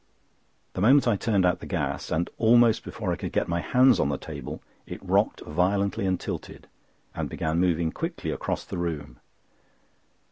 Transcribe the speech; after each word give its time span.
The 0.73 0.81
moment 0.81 1.07
I 1.07 1.15
turned 1.15 1.45
out 1.45 1.59
the 1.59 1.67
gas, 1.67 2.09
and 2.09 2.27
almost 2.39 2.83
before 2.83 3.11
I 3.11 3.15
could 3.15 3.31
get 3.31 3.47
my 3.47 3.59
hands 3.59 3.99
on 3.99 4.09
the 4.09 4.17
table, 4.17 4.63
it 4.87 4.99
rocked 5.07 5.41
violently 5.41 6.07
and 6.07 6.19
tilted, 6.19 6.65
and 7.13 7.29
began 7.29 7.59
moving 7.59 7.91
quickly 7.91 8.31
across 8.31 8.65
the 8.65 8.79
room. 8.79 9.19